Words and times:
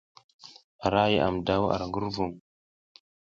Ara 0.85 1.03
yaʼam 1.13 1.35
daw 1.45 1.63
ar 1.73 1.81
ngurvung. 1.87 2.33